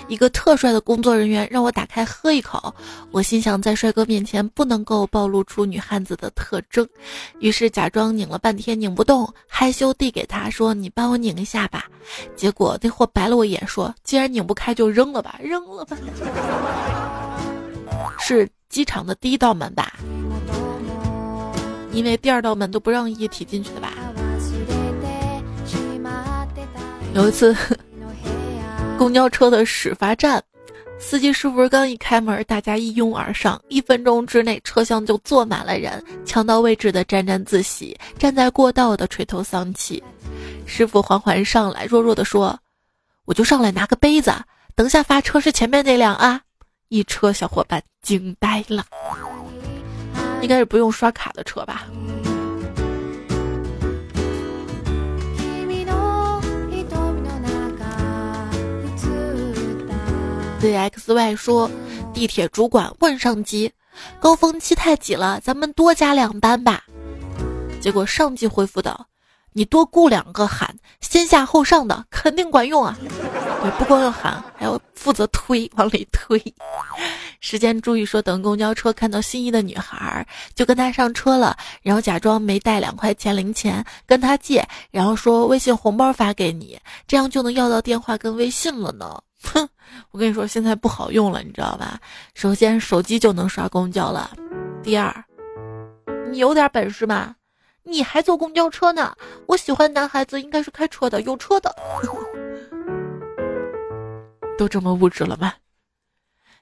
[0.09, 2.75] 一个特帅的工作人员让我打开喝一口，
[3.11, 6.89] 我心想在帅哥面前不能够暴露出女汉子的特征，
[7.41, 11.85] 于是假装拧了半天拧不动，害羞递给他说：“你帮我拧一下吧。”
[12.35, 15.95] 结果那货白了我一眼说：“既然拧不开就扔了吧，扔了吧。
[18.19, 19.93] ”是机场的第一道门吧？
[21.93, 23.93] 因为第二道门都不让液体进去的吧？
[27.15, 27.55] 有一次，
[28.97, 30.43] 公交车的始发站，
[30.99, 40.03] 司机师傅刚一开门，大家一拥而上，一分钟之内车厢就坐满了人，抢到位置的沾沾自喜，站在过道的垂头丧气。
[40.65, 42.59] 师傅缓缓上来，弱弱的说
[43.27, 44.33] ：“我就上来拿个杯子，
[44.75, 46.41] 等下发车是前面那辆啊。”
[46.89, 48.87] 一车小伙伴惊呆了，
[50.41, 51.87] 应该是不用刷卡的车吧。
[60.63, 61.69] Zxy 说
[62.15, 63.73] ：“地铁主管问上级，
[64.21, 66.85] 高峰期太挤了，咱们多加两班吧。”
[67.83, 69.09] 结果上级回复道
[69.53, 72.97] ：“你多雇两个喊先下后上的，肯定管用啊！
[73.01, 76.41] 对，不光要喊，还要负责推，往里推。”
[77.41, 89.21] 时间注意说，等公交车看到心仪的女孩，就跟她上车了，然后假装没带两块钱零钱跟她借，然后说微信红包发给你，这样就能要到电话跟微信了呢。
[89.43, 89.69] 哼，
[90.11, 91.99] 我跟你说，现在不好用了，你知道吧？
[92.35, 94.31] 首先，手机就能刷公交了。
[94.83, 95.25] 第二，
[96.31, 97.37] 你有点本事吗？
[97.85, 99.15] 你还坐公交车呢？
[99.47, 101.75] 我喜欢男孩子应该是开车的，有车的。
[104.57, 105.53] 都这么物质了吗？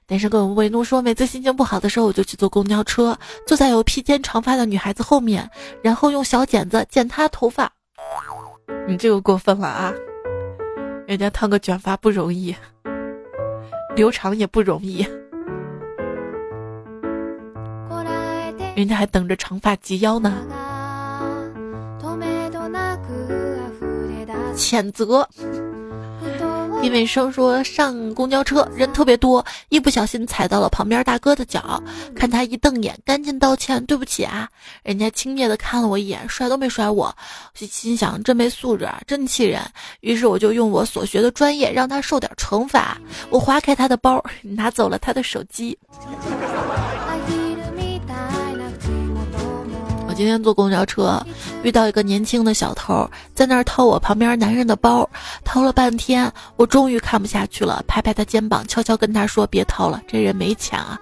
[0.07, 5.49] 单身狗为怒说，每次心情不好的时候，我就去坐公交车，坐在有披肩长发的女孩子后面，
[5.83, 7.71] 然后用小剪子剪她头发。
[8.87, 9.93] 你这个过分了啊！
[11.07, 12.55] 人家烫个卷发不容易，
[13.95, 15.05] 留长也不容易，
[18.75, 20.33] 人家还等着长发及腰呢。
[24.55, 25.27] 谴责。
[26.81, 31.81] 李美生说：“上公交车人特别多，一不小心踩到了旁边大哥的脚，
[32.15, 34.49] 看他一瞪眼，赶紧道歉，对不起啊。
[34.81, 37.15] 人家轻蔑的看了我一眼，甩都没甩我，
[37.53, 39.61] 心想真没素质，真气人。
[39.99, 42.97] 于是我就用我所学的专业，让他受点惩罚。
[43.29, 45.77] 我划开他的包，拿走了他的手机。”
[50.07, 51.25] 我今天坐公交车，
[51.63, 55.07] 遇到一个年轻的小偷，在那儿掏我旁边男人的包，
[55.43, 60.99] 掏了半天，我终于看不下去了，拍拍他肩膀，悄悄跟他说：“别掏了，这人没钱啊。”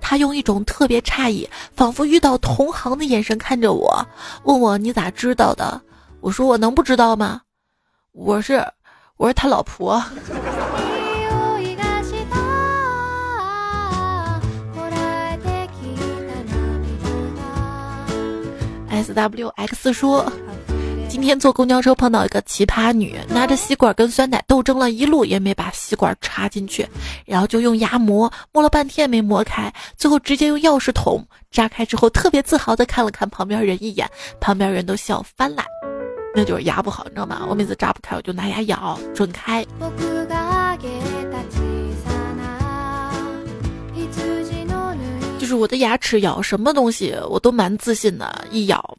[0.00, 4.06] 他用一种特别诧异，仿佛遇到同行的眼神看着我，
[4.44, 5.80] 问我：“你咋知道的？”
[6.22, 7.40] 我说：“我能不知道吗？
[8.12, 8.64] 我是，
[9.16, 10.00] 我是他老婆。”
[18.96, 20.24] S W X 说，
[21.06, 26.88] 今天坐公交车碰到一个奇葩女，拿着吸管跟酸奶斗争了一路，也没把吸管插进去，
[27.26, 34.08] 然后就用牙磨，磨了半天没磨开，最后直接用钥匙捅扎开之后，特别自豪的看了看旁边人一眼，
[34.40, 35.62] 旁边人都笑翻了，
[36.34, 37.46] 那就是牙不好，你知道吗？
[37.50, 39.62] 我每次扎不开，我就拿牙咬，准开。
[45.46, 48.44] 就是我的牙齿咬什么东西，我都蛮自信的。
[48.50, 48.98] 一咬，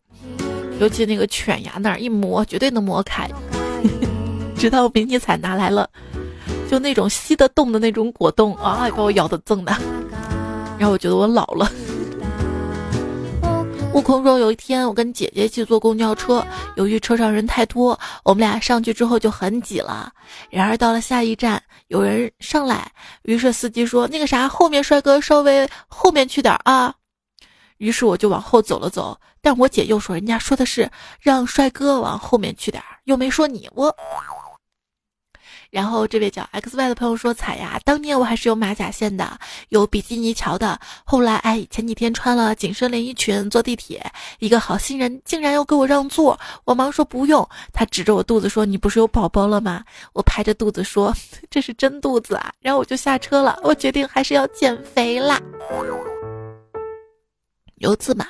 [0.79, 3.29] 尤其那个犬牙那儿一磨，绝对能磨开。
[4.55, 5.89] 直到迷你彩拿来了，
[6.71, 9.75] 就那种吸得动的那种果冻啊，把我咬的锃的。
[10.79, 11.69] 然后我觉得我老了。
[13.93, 16.45] 悟空说：“有一天，我跟姐姐一起坐公交车，
[16.75, 20.11] 由于车上人太多，我们俩上去之后就很挤了。
[20.51, 22.91] 然而到了下一站，有人上来，
[23.23, 26.93] 于是司机说：‘那个啥，后面帅哥稍微后面去点啊。’
[27.77, 33.93] 于是我就往后走了走，但我姐又说，人家说的是让帅哥往后面去点又没说你我。”
[35.69, 39.37] 然后这位叫 X Y 的朋友说：“彩呀，当年我还是有马甲线的，
[39.69, 40.79] 有比基尼桥的。
[41.03, 44.03] 后来，哎，前几天穿了紧身连衣裙坐地铁，
[44.39, 47.47] 一个好心人竟然要给我让座，我忙说不用。
[47.73, 51.13] 他指着我肚子说：‘你不是有宝宝了吗？’我拍着肚子说
[51.51, 53.59] ：‘这是真肚子啊。’然后我就下车了。
[53.63, 55.39] 我决定还是要减肥啦。
[57.75, 58.25] 有次嘛，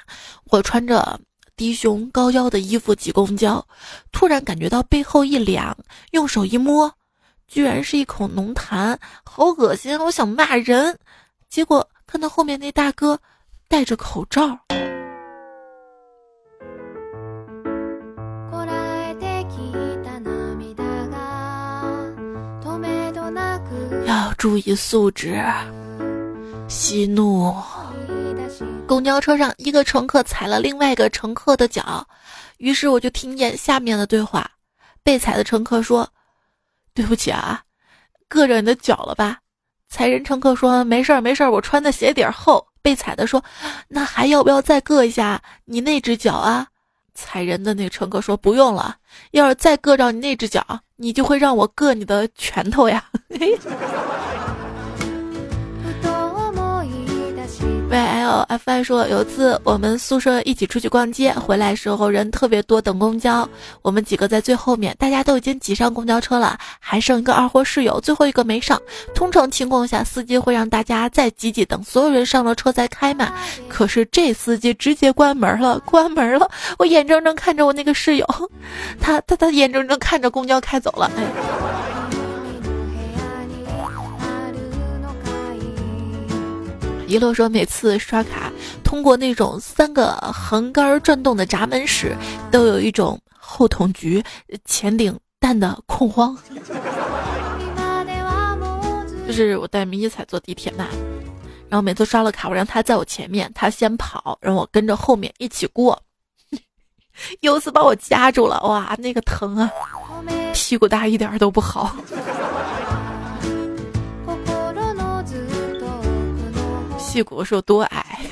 [0.46, 1.20] 我穿着
[1.56, 3.66] 低胸高腰的衣服挤公交，
[4.12, 5.78] 突然感觉到背后一凉，
[6.12, 6.92] 用手一摸。”
[7.48, 10.98] 居然是一口浓痰好恶心我想骂人。
[11.50, 13.20] 结果看到后面那大哥
[13.68, 14.58] 戴着口罩。
[24.06, 25.42] 要注意素质。
[26.68, 27.54] 息怒。
[28.88, 32.06] 公交车上一个乘客踩了另外一个乘客的脚
[32.58, 34.50] 于是我就听见下面的对话。
[35.04, 36.10] 被踩的乘客说
[36.98, 37.62] 对不起啊，
[38.28, 39.38] 硌着你的脚了吧？”
[39.88, 43.44] 踩人乘客说：“没事儿，没事儿，我穿的鞋底厚。”被踩的说
[43.88, 46.66] ：“那还要不要再硌一下你那只脚啊？”
[47.14, 48.98] 踩人的那乘客说：“不用了，
[49.32, 53.04] 要是再硌着你那只脚，你就会让我硌你的拳头呀。
[53.40, 53.58] 嘿
[57.90, 63.48] ”YLFI 说：“有次我们宿舍一起出去逛街，回来时候人特别多，等公交，
[63.82, 68.80] 我们几个在最后面，大家都已经挤上公交车了，还剩一个二货室友，最后一个没上。
[69.16, 73.32] 通常情况下，司机会让大家再挤挤，等所有人上了车再开嘛。
[73.70, 78.28] 可是这司机直接关门了，关门了，我眼睁睁看着我那个室友，
[79.00, 81.24] 他他他眼睁睁看着公交开走了，哎。”
[87.08, 88.52] 一乐说，每次刷卡
[88.84, 92.16] 通过那种三个横杆转动的闸门时，
[92.52, 94.22] 都有一种后筒局
[94.66, 96.38] 前顶蛋的恐慌。
[99.26, 100.86] 就是我带迷彩坐地铁嘛，
[101.70, 106.02] 然后每次刷了卡，我让他在我前面，他先跑，让我跟着后面一起过。
[107.42, 109.72] 有次把我夹住了，哇，那个疼啊！
[110.54, 111.96] 屁股大一点都不好。
[117.18, 118.20] 屁股是有多矮？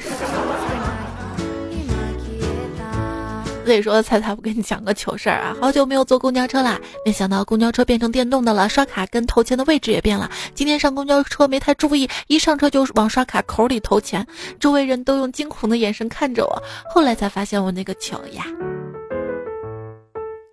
[3.65, 5.57] 所以说，猜猜我跟你讲个糗事儿啊！
[5.59, 10.29] 好久没有坐公交车啦，没想到公交车变成电动的了，刷卡跟投钱的位置也变了。
[10.53, 14.27] 今天上公交车没太注意，一上车就往刷卡口里投钱，
[14.59, 16.61] 周围人都用惊恐的眼神看着我。
[16.87, 18.45] 后来才发现我那个糗呀！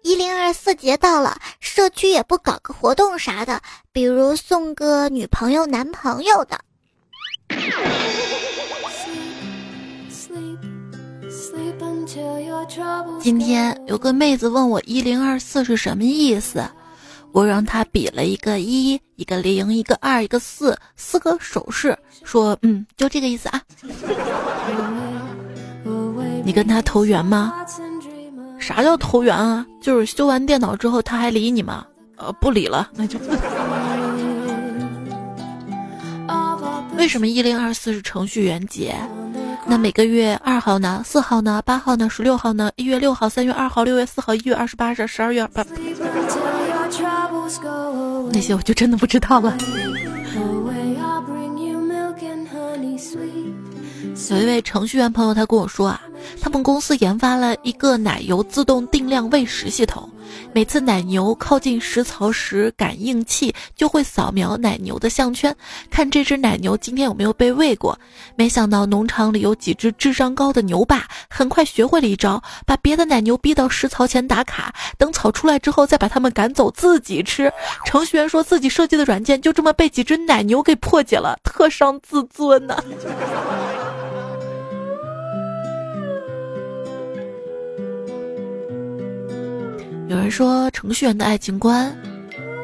[0.02, 3.60] 一零二四节到了，社区也不搞个活动啥的，
[3.92, 6.58] 比如送个女朋友、男朋友的。
[13.20, 16.64] 今天有个妹子问我一零二四是什么意思，
[17.30, 23.60] 我让她比了一个一，一个零，一个二，一个四，四个手势，说嗯，就这个意思啊。
[26.44, 27.54] 你跟他投缘吗？
[28.58, 29.64] 啥叫投缘啊？
[29.80, 31.86] 就是修完电脑之后他还理你吗？
[32.16, 33.18] 呃，不理了，那就。
[37.02, 38.94] 为什么一零二四是程序员节？
[39.66, 41.02] 那每个月二号呢？
[41.04, 41.60] 四号呢？
[41.66, 42.08] 八号呢？
[42.08, 42.70] 十六号呢？
[42.76, 45.66] 一月六号、三月二号、六月四号、一月二十八日、十二月八，
[48.32, 49.58] 那些我就真的不知道了。
[54.30, 56.00] 有一位程序员朋友，他跟我说啊，
[56.40, 60.08] 他们公司研发了一个奶油自动定量喂食系统。
[60.54, 65.54] 每次奶牛靠近食槽时，感应器就会扫描奶牛的项圈，
[65.90, 67.98] 看这只奶牛今天有没有被喂过。
[68.36, 77.50] 没想到农场里有几只智商高的牛爸，很快学会了一招，把别的奶牛逼到食槽前打卡，等草出来之后再把它们赶走，自己吃。
[77.86, 82.76] 程序员说自己设计的软件就这么被几只奶牛给破解了，特伤自尊呢。
[90.12, 91.90] 有人说，程序员的爱情观，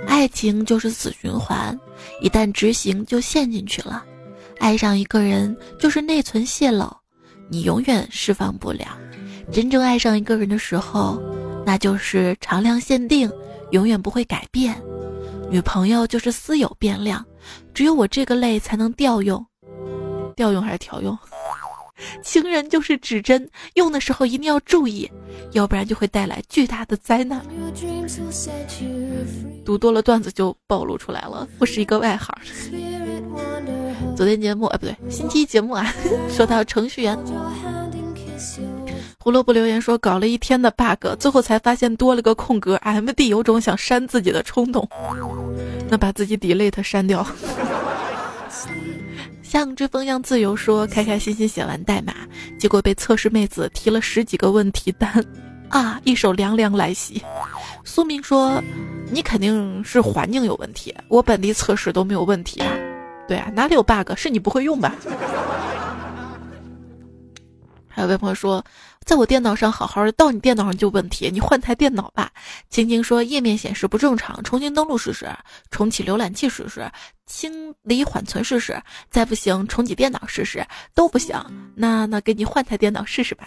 [0.06, 1.74] 爱情就是死循环，
[2.20, 4.04] 一旦执行就陷进去了。
[4.58, 6.94] 爱上一个人就是内存泄漏，
[7.48, 8.98] 你永远释放不了。
[9.50, 11.18] 真正爱上一个人的时候，
[11.64, 13.32] 那就是常量限定，
[13.70, 14.78] 永远不会改变。
[15.50, 17.24] 女朋友就是私有变量，
[17.72, 19.42] 只有我这个类才能调用，
[20.36, 21.18] 调用还是调用？
[22.22, 25.10] 情人就是指针，用的时候一定要注意，
[25.52, 27.42] 要不然就会带来巨大的灾难。
[29.64, 32.34] 读多了段子就暴露出来了，我是一个外行。
[34.16, 35.92] 昨天节目哎，不对，星期一节目啊，
[36.30, 37.18] 说到程序员，
[39.18, 44.88] 胡萝卜留言说搞了一天的 bug，最后才发现多了个空格，MD 有种想删自己的冲动，
[45.88, 47.26] 那把自己 delete 删掉。
[49.48, 52.12] 像追风样自由说，开开心心写完代码，
[52.58, 55.24] 结果被测试妹子提了十几个问题单，
[55.70, 57.22] 啊，一手凉凉来袭。
[57.82, 58.62] 苏明说，
[59.10, 62.70] 你肯定是环境有问题，我本地测试都没有问题啊。
[63.26, 64.12] 对啊，哪里有 bug？
[64.14, 64.94] 是你不会用吧？
[67.88, 68.62] 还有位朋友说。
[69.08, 72.30] 在我电脑上好好的，到你电脑上就问题，你换台电脑吧。
[72.68, 75.26] 青青说页面显示不正常，重新登录试试，
[75.70, 76.86] 重启浏览器试试，
[77.24, 78.78] 清理缓存试试，
[79.08, 80.62] 再不行重启电脑试试，
[80.94, 81.42] 都不行，
[81.74, 83.46] 那那给你换台电脑试试吧，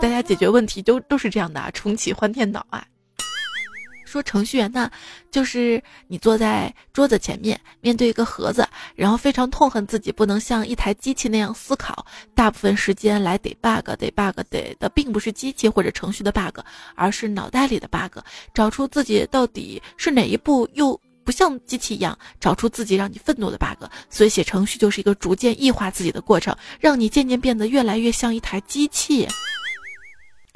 [0.00, 2.86] 大家解决问题都都是这样的，重启换电脑啊。
[4.06, 4.90] 说程序员呢，
[5.30, 16.60] 就是你坐在桌子前面，面对一个盒子，然后非常痛恨自己不能像一台机器那样思考，大部分时间来得 bug 得 bug 得的，并不是机器或者程序的 bug，
[16.94, 18.20] 而是脑袋里的 bug，
[18.54, 23.84] 找出自己到底是哪一步又不像机器一样，找出自己让你愤怒的 bug。
[24.08, 29.26] 所以写程序就是一个逐渐异化自己的过程，让你渐渐变得越来越像一台机器。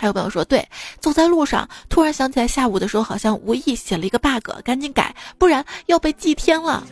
[0.01, 0.67] 还有朋友说，对，
[0.99, 6.83] 走在路上，突然想起来下午的时候好像无意写了一个 bug，赶紧改，不然要被祭天了。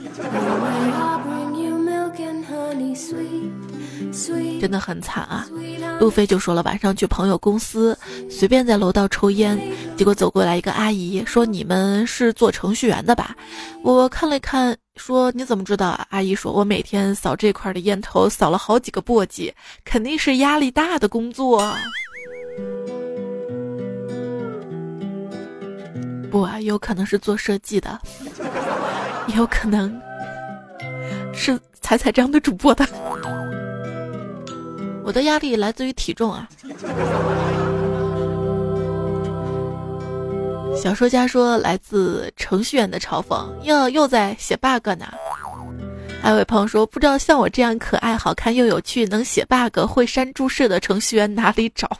[4.61, 5.47] 真的很惨啊！
[5.99, 7.97] 路飞就说了，晚上去朋友公司，
[8.29, 9.59] 随便在楼道抽烟，
[9.97, 13.35] 结果走过来一个阿姨说：“你们是做程序员的吧？”
[13.83, 19.53] 我看了看，说：“你怎么知道？”阿姨说：“我每天扫这块的烟头，扫了好几个簸箕，
[19.85, 21.63] 肯定是压力大的工作。”
[26.31, 27.99] 不啊，有可能是做设计的，
[29.26, 30.01] 也有可能
[31.33, 32.87] 是彩彩这样的主播的。
[35.03, 36.49] 我的压力来自于体重啊。
[40.76, 45.07] 小说家说来自程序员的嘲讽，又又在写 bug 呢。
[46.22, 51.91] 还有位朋友说，不知道像我这样可爱、好看又有趣、能写 bug、会删注释的程序员哪里找？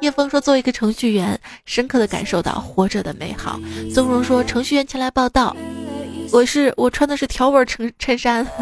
[0.00, 3.60] 叶枫说：“作为一个程序员，深刻的感受到活着的美好。”
[3.94, 5.54] 宗荣说：“程序员前来报道，
[6.32, 8.46] 我是我穿的是条纹衬衬衫。”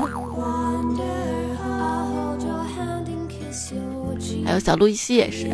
[4.44, 5.46] 还有小路易西也是。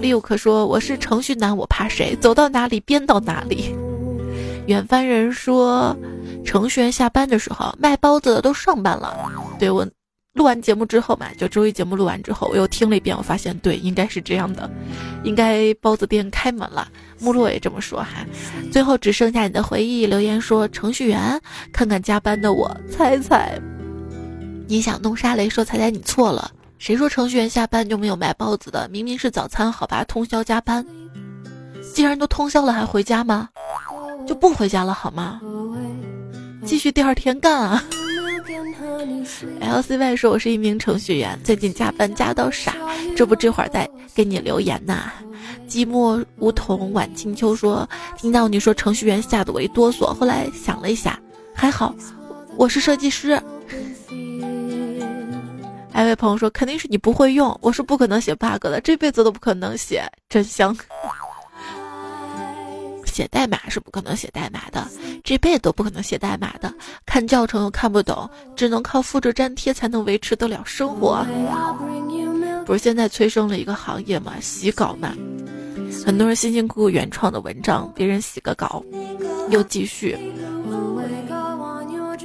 [0.00, 2.16] 利乌克说：“我是程序男，我怕谁？
[2.16, 3.74] 走到哪里编到哪里。”
[4.66, 5.96] 远帆人说
[6.44, 9.86] ：“程序员下班的时候，卖包子的都上班了。”对我。
[10.34, 14.68] 录完节目之后嘛，就周一节目录完之后，我又听了一遍，我发现对，应该是这样的，
[15.22, 16.88] 应该包子店开门了。
[17.20, 18.26] 目录也这么说哈。
[18.72, 21.40] 最后只剩下你的回忆留言说程序员，
[21.72, 23.56] 看看加班的我，猜猜，
[24.66, 28.88] 你想弄沙雷说猜猜你错了，谁说程序员下班就没有卖包子的？
[28.88, 30.84] 明明是早餐好吧，通宵加班。
[31.94, 33.48] 既然都通宵了，还回家吗？
[34.26, 35.40] 就不回家了好吗？
[36.64, 37.84] 继续第二天干啊。
[39.60, 42.74] L C Y 说：“我是一名程序员，最近加班加到傻，
[43.16, 45.10] 这不这会儿在给你留言呢。”
[45.68, 50.06] 寂寞梧桐晚清秋说：“听到你说程序员，吓得我一哆嗦。
[50.14, 51.18] 后来想了一下，
[51.54, 51.94] 还好
[52.56, 53.40] 我是设计师。”
[55.92, 60.76] 还有位朋友说：“肯定是你不会用，我是不可能写 bug 的，这辈子都不可能写，真香。”
[63.14, 64.84] 写代码是不可能写代码的，
[65.22, 66.74] 这辈子都不可能写代码的。
[67.06, 71.24] 看教程又看不懂，只能靠复制粘贴才能维持得了生活。
[72.66, 75.14] 不是现在催生了一个行业嘛，洗稿嘛，
[76.04, 78.82] 很多人辛辛苦苦原创的文章，别人洗个稿，
[79.48, 80.18] 又继续。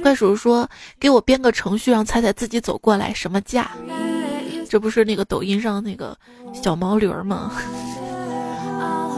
[0.02, 0.68] 怪叔说
[0.98, 3.70] ：“给我编个程序，让彩彩自己走过来，什么价？”
[4.68, 6.18] 这不是那个抖音上那个
[6.52, 7.52] 小毛驴吗？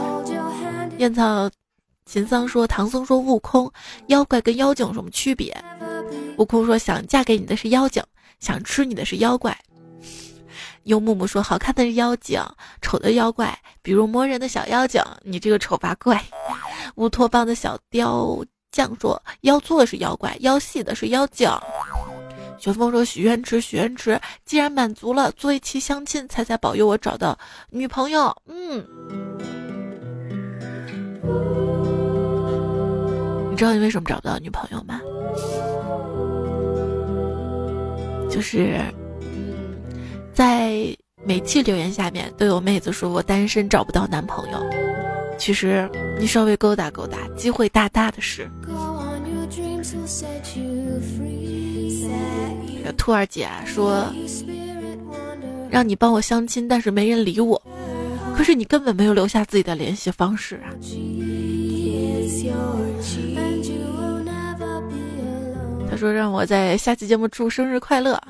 [0.99, 1.49] 燕草。
[2.05, 3.71] 秦桑说：“唐僧说，悟空，
[4.07, 5.55] 妖怪跟妖精有什么区别？”
[6.37, 8.03] 悟空说：“想嫁给你的是妖精，
[8.39, 9.57] 想吃你的是妖怪。”
[10.83, 12.41] 幽木木说：“好看的是妖精，
[12.81, 16.21] 丑的妖怪，比如摸人的小妖精，你这个丑八怪。”
[16.95, 21.49] 乌托邦的小雕匠说：“妖粗的是妖怪，妖细的是妖精。”
[22.59, 27.37] 旋风说：“许愿池，许愿池，既然满足了，做一期相亲，猜猜保佑我找到
[27.69, 29.62] 女朋友。”嗯。
[33.63, 34.99] 知道你为什么找不到女朋友吗？
[38.29, 38.77] 就是，
[40.33, 40.85] 在
[41.23, 44.59] 每期留言下面都有妹子说我单身找不到男朋友。
[45.37, 45.89] 其实
[46.19, 48.51] 你稍微勾搭勾搭，机会大大的是。
[52.97, 54.13] 兔儿姐说，
[55.69, 57.61] 让你帮我相亲，但是没人理我。
[58.35, 60.75] 可是你根本没有留下自己的联系方式啊。
[65.89, 68.21] 他说让我在下期节目祝生日快乐，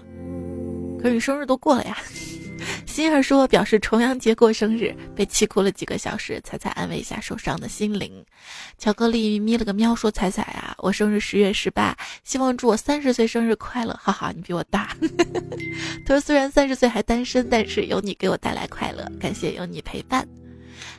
[1.01, 1.97] 可是你生日都过了呀。
[2.85, 8.23] 心儿说表示重阳节过生日，被气哭了几个小时，彩彩安慰一下受伤的心灵。
[8.77, 14.95] 巧克力眯了个喵说彩彩啊，我生日十月十八，希望祝我三十岁生日快乐，哈哈，你比我大。
[16.05, 20.27] 他说虽然三十岁还单身，但是有你给我带来快乐，感谢有你陪伴。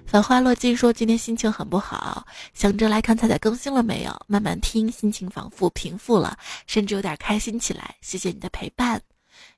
[0.06, 6.36] 繁花落尽说今天心情很不好，想着来看彩彩更新了没有，慢慢听，心情仿佛平复了，
[6.66, 7.96] 甚至有点开心起来。
[8.00, 9.00] 谢谢你的陪伴。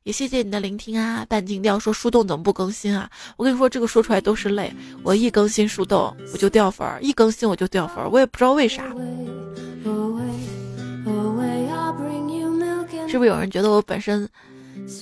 [0.04, 1.26] 也谢谢你的聆听啊。
[1.28, 3.10] 半径调说树洞怎么不更新啊？
[3.36, 4.72] 我跟你说，这个说出来都是泪。
[5.02, 8.84] 我一更新树洞我就掉粉儿，一更新我就掉粉儿，我也不知道为啥。
[13.08, 14.28] 是不是有人觉得我本身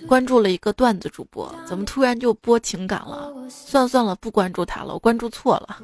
[0.07, 3.33] 关注了一个段子主播，怎么突然就播情感了？
[3.49, 5.79] 算了算了，不关注他了，我关注错了。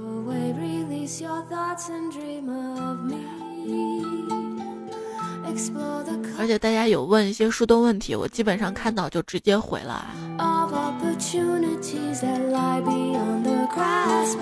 [6.38, 10.06] 而且大家有问一些树洞问题，我基本上看到就直接回了。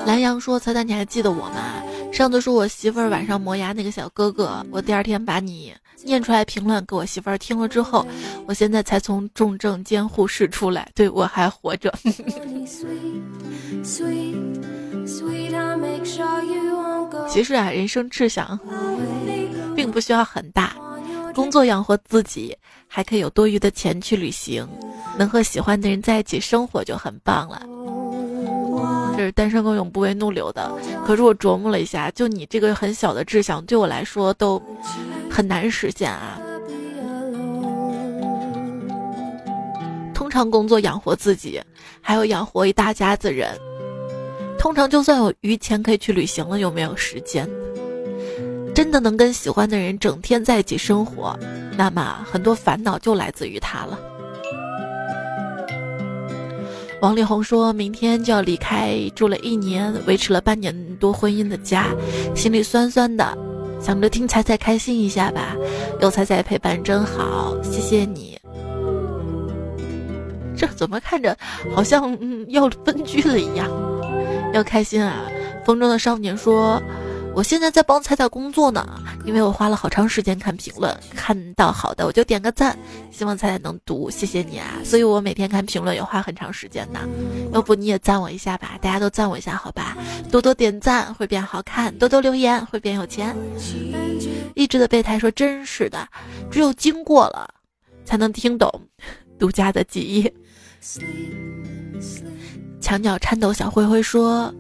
[0.07, 1.82] 蓝洋说：“彩彩，你还记得我吗？
[2.12, 5.72] 上次说我媳妇儿晚上磨牙那个小哥哥，我第二天把你
[6.05, 8.07] 念出来评论给我媳妇儿听了之后，
[8.47, 11.93] 我现在才从重症监护室出来，对我还活着。
[17.28, 18.59] 其实啊，人生志向
[19.76, 20.74] 并不需要很大。”
[21.34, 22.57] 工作养活自己，
[22.89, 24.66] 还可以有多余的钱去旅行，
[25.16, 27.62] 能和喜欢的人在一起生活就很棒了。
[29.19, 30.73] 这是单身狗永不为怒流的。
[31.05, 34.62] 可是我琢磨了一下，就你这个很小的志向，对我来说都
[35.29, 36.39] 很难实现啊。
[40.14, 41.61] 通常工作养活自己，
[42.01, 43.59] 还有养活一大家子人。
[44.57, 47.45] 通常就算有余钱可以去旅行了，有没有时间？
[48.73, 51.37] 真的能跟喜欢的人整天在一起生活，
[51.77, 53.99] 那么很多烦恼就来自于他了。
[57.01, 61.87] 王力宏说明天就要离开住了一年、维持了半年多婚姻的家，
[62.35, 63.39] 心里酸酸的，
[63.81, 65.55] 想着听彩彩开心一下吧。
[66.01, 68.37] 有彩彩陪伴真好，谢谢你。
[70.57, 71.37] 这怎么看着
[71.73, 72.19] 好像
[72.49, 73.69] 要分居了一样？
[74.53, 75.23] 要开心啊！
[75.65, 76.83] 风中的少年说。
[77.39, 82.76] 我现在在帮彩彩工作呢，因为我花了好长时间看评论，看到好的我就点个赞，
[83.12, 84.80] 希望彩彩能读，谢谢你啊！
[84.84, 86.99] 所以我每天看评论也花很长时间呢，
[87.53, 89.97] 要不你也赞我一下吧，大家都赞我一下好吧，
[90.32, 93.36] 多多点赞会变好看，多多留言会变有钱。
[94.57, 96.09] 一直的备胎说真是的，
[96.51, 97.49] 只有经过了，
[98.05, 98.68] 才能听懂
[99.39, 100.28] 独家的记忆。
[102.80, 104.53] 墙角颤抖小灰灰说，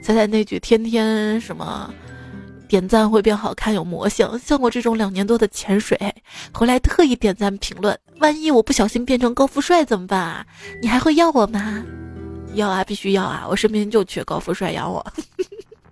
[0.00, 1.92] 彩彩那句天天什么。
[2.72, 4.26] 点赞会变好看，有魔性。
[4.38, 5.94] 像我这种两年多的潜水，
[6.54, 10.46] 回来特意点赞评论，万一我不小心变成高富帅怎么办啊？
[10.80, 11.84] 你还会要我吗？
[12.54, 13.44] 要啊，必须要啊！
[13.46, 15.04] 我身边就缺高富帅养我。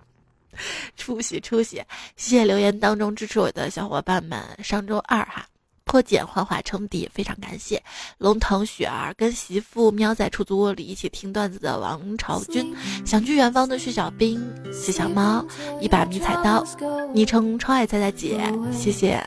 [0.97, 1.85] 出息出息！
[2.17, 4.43] 谢谢留言当中支持我的小伙伴们。
[4.65, 5.45] 上周二哈。
[5.91, 7.83] 破茧幻化成蝶，非常感谢
[8.19, 12.73] 龙腾雪儿跟媳妇喵在出租屋里一起听段子的王朝军，
[13.05, 14.41] 想去远方的徐小兵，
[14.73, 15.45] 谢小猫，
[15.81, 16.65] 一把迷彩刀，
[17.13, 19.21] 昵称超爱菜菜姐，谢谢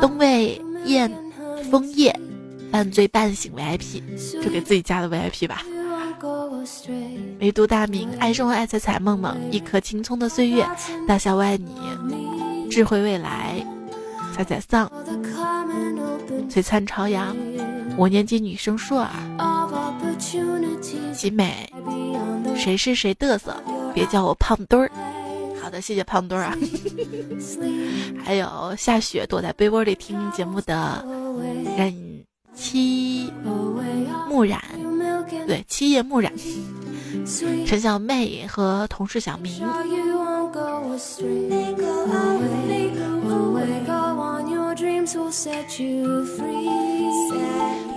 [0.00, 1.12] 东魏燕
[1.72, 2.16] 枫叶，
[2.70, 4.00] 半醉半醒 VIP，
[4.40, 5.64] 就给自己加的 VIP 吧。
[7.40, 10.64] 唯独大名爱生活爱彩彩梦梦，一颗青葱的岁月，
[11.08, 11.74] 大小爱你，
[12.70, 13.60] 智慧未来。
[14.36, 14.88] 彩彩丧，
[16.48, 17.36] 璀璨朝阳，
[17.96, 19.10] 我年级女生硕儿，
[21.12, 21.68] 集美，
[22.56, 23.54] 谁是谁嘚瑟？
[23.94, 24.90] 别叫我胖墩儿。
[25.60, 26.56] 好的，谢谢胖墩儿啊。
[28.24, 31.04] 还有下雪躲在被窝里听节目的
[31.76, 32.24] 任
[32.54, 33.30] 七
[34.28, 34.60] 木染，
[35.46, 36.32] 对，七叶木染，
[37.66, 39.52] 陈小妹和同事小明。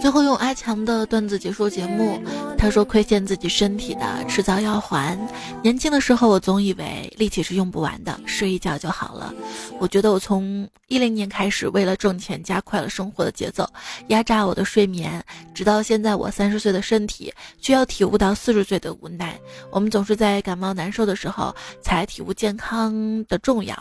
[0.02, 2.22] 最后用阿强的段子结束节目。
[2.62, 5.18] 他说：“亏欠自己身体的，迟早要还。
[5.64, 9.34] 年轻的时候，我总以为力气是用不完的，睡一觉就好了。
[9.80, 13.68] 我觉得我从一零年开始，为了挣钱，加快了生活的节奏，
[14.10, 15.24] 压榨我的睡眠，
[15.56, 19.40] 直到现在，我三十岁的身体，却要体悟到四十岁的无奈。
[19.72, 23.76] 我们总是在感冒难受的时候，才体悟健康的重要。”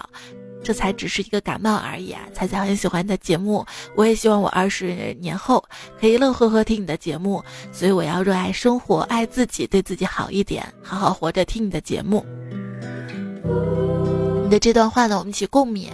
[0.62, 2.20] 这才只是一个感冒而已啊！
[2.34, 3.64] 彩彩很喜欢你的节目，
[3.96, 5.64] 我也希望我二十年后
[5.98, 7.42] 可以乐呵呵听你的节目，
[7.72, 12.24] 所以我要热爱生活，爱自己，对自己好一点，好好活着，听你的节目。
[14.44, 15.88] 你的这段话呢，我们一起共勉，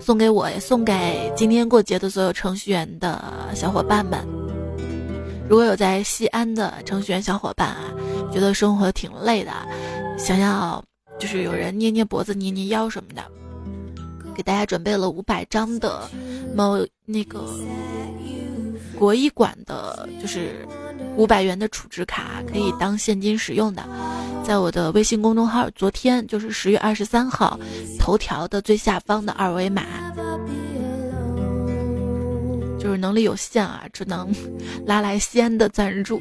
[0.00, 3.24] 送给我，也送给今天过节的所有程序员的
[3.54, 4.18] 小伙伴们。
[5.48, 7.84] 如果有在西安的程序员小伙伴啊，
[8.32, 9.52] 觉得生活挺累的，
[10.18, 10.84] 想要
[11.18, 13.22] 就是有人捏捏脖子、捏捏腰什么的。
[14.36, 16.06] 给大家准备了五百张的
[16.54, 17.48] 某那个
[18.98, 20.66] 国医馆的，就是
[21.16, 23.82] 五百元的储值卡，可以当现金使用的。
[24.44, 27.58] 在我的微信公众号，昨天就是十月二十三号，
[27.98, 29.82] 头条的最下方的二维码，
[32.78, 34.30] 就是能力有限啊，只能
[34.86, 36.20] 拉来西安的赞助。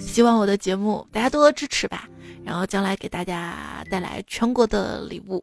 [0.00, 2.08] 希望我的节目大家多多支持吧，
[2.44, 5.42] 然后将来给大家带来全国的礼物。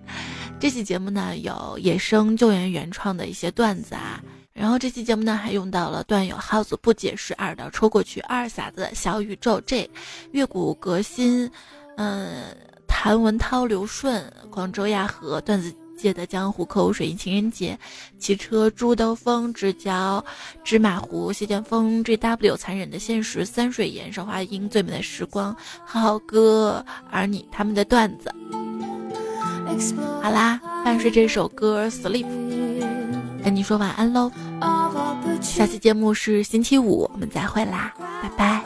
[0.58, 4.22] 这期节目呢有野生救援原创的一些段子啊，
[4.52, 9.90] 然后这期节目呢还用到了段友耗子不解释二的抽过去二傻子小宇宙 J，
[10.32, 11.50] 月谷革新，
[11.96, 15.74] 嗯，谭文涛刘顺广州亚和段子。
[16.02, 17.78] 界的江湖口水印情人节，
[18.18, 20.22] 骑车猪兜风直角
[20.64, 28.34] 芝麻糊谢剑锋 G W 残忍的现实三水岩韶华音最美的时光浩哥而你他们的段子。
[30.20, 32.26] 好啦，伴随这首歌 Sleep，
[33.42, 34.30] 跟你说晚安喽。
[35.40, 38.62] 下期节目是星期五，我们再会啦，拜拜。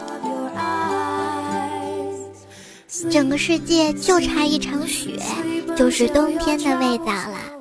[3.11, 5.21] 整个世界就差一场雪，
[5.77, 7.56] 就是冬天的味道了。